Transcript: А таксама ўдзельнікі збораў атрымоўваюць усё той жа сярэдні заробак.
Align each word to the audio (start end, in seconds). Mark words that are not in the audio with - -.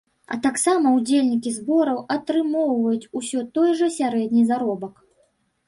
А 0.35 0.37
таксама 0.45 0.93
ўдзельнікі 0.95 1.51
збораў 1.57 1.99
атрымоўваюць 2.17 3.09
усё 3.21 3.45
той 3.59 3.79
жа 3.85 3.93
сярэдні 3.99 4.43
заробак. 4.51 5.01